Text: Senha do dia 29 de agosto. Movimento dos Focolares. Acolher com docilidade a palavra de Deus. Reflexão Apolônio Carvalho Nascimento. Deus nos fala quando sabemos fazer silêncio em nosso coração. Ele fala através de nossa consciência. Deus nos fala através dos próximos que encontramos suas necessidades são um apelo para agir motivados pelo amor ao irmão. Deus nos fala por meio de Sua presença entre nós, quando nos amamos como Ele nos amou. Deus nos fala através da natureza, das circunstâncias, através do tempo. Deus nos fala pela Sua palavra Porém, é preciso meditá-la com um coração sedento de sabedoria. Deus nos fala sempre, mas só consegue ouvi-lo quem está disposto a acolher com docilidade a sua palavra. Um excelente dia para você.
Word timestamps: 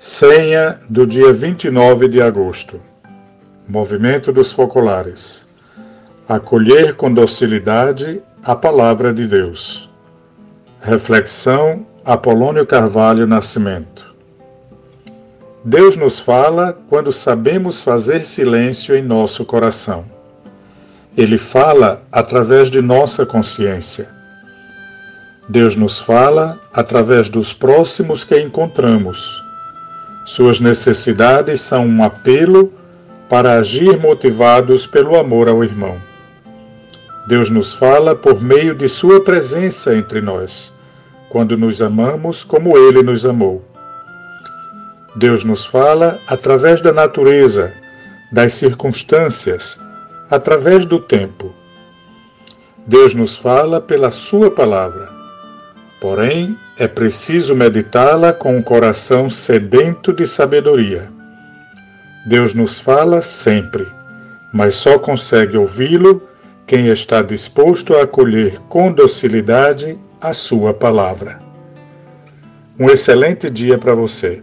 Senha 0.00 0.78
do 0.88 1.04
dia 1.04 1.32
29 1.32 2.06
de 2.06 2.22
agosto. 2.22 2.80
Movimento 3.68 4.30
dos 4.30 4.52
Focolares. 4.52 5.44
Acolher 6.28 6.94
com 6.94 7.12
docilidade 7.12 8.22
a 8.44 8.54
palavra 8.54 9.12
de 9.12 9.26
Deus. 9.26 9.90
Reflexão 10.80 11.84
Apolônio 12.04 12.64
Carvalho 12.64 13.26
Nascimento. 13.26 14.14
Deus 15.64 15.96
nos 15.96 16.20
fala 16.20 16.78
quando 16.88 17.10
sabemos 17.10 17.82
fazer 17.82 18.22
silêncio 18.22 18.94
em 18.94 19.02
nosso 19.02 19.44
coração. 19.44 20.04
Ele 21.16 21.36
fala 21.36 22.02
através 22.12 22.70
de 22.70 22.80
nossa 22.80 23.26
consciência. 23.26 24.08
Deus 25.48 25.74
nos 25.74 25.98
fala 25.98 26.56
através 26.72 27.28
dos 27.28 27.52
próximos 27.52 28.22
que 28.22 28.40
encontramos 28.40 29.47
suas 30.28 30.60
necessidades 30.60 31.62
são 31.62 31.86
um 31.86 32.04
apelo 32.04 32.70
para 33.30 33.54
agir 33.54 33.98
motivados 33.98 34.86
pelo 34.86 35.16
amor 35.16 35.48
ao 35.48 35.64
irmão. 35.64 35.98
Deus 37.26 37.48
nos 37.48 37.72
fala 37.72 38.14
por 38.14 38.38
meio 38.38 38.74
de 38.74 38.90
Sua 38.90 39.24
presença 39.24 39.96
entre 39.96 40.20
nós, 40.20 40.70
quando 41.30 41.56
nos 41.56 41.80
amamos 41.80 42.44
como 42.44 42.76
Ele 42.76 43.02
nos 43.02 43.24
amou. 43.24 43.64
Deus 45.16 45.44
nos 45.44 45.64
fala 45.64 46.20
através 46.28 46.82
da 46.82 46.92
natureza, 46.92 47.72
das 48.30 48.52
circunstâncias, 48.52 49.80
através 50.28 50.84
do 50.84 50.98
tempo. 50.98 51.54
Deus 52.86 53.14
nos 53.14 53.34
fala 53.34 53.80
pela 53.80 54.10
Sua 54.10 54.50
palavra 54.50 55.16
Porém, 56.00 56.56
é 56.78 56.86
preciso 56.86 57.56
meditá-la 57.56 58.32
com 58.32 58.56
um 58.56 58.62
coração 58.62 59.28
sedento 59.28 60.12
de 60.12 60.26
sabedoria. 60.26 61.10
Deus 62.28 62.54
nos 62.54 62.78
fala 62.78 63.20
sempre, 63.20 63.84
mas 64.52 64.76
só 64.76 64.96
consegue 64.96 65.56
ouvi-lo 65.56 66.22
quem 66.66 66.86
está 66.86 67.20
disposto 67.20 67.96
a 67.96 68.02
acolher 68.02 68.60
com 68.68 68.92
docilidade 68.92 69.98
a 70.22 70.32
sua 70.32 70.72
palavra. 70.72 71.40
Um 72.78 72.88
excelente 72.88 73.50
dia 73.50 73.76
para 73.76 73.94
você. 73.94 74.40